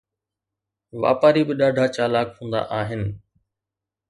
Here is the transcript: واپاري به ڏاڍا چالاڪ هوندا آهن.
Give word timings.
واپاري 1.01 1.41
به 1.47 1.53
ڏاڍا 1.59 1.85
چالاڪ 1.95 2.27
هوندا 2.35 2.61
آهن. 2.79 3.01